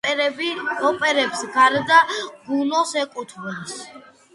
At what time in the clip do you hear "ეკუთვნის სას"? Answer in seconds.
3.07-3.91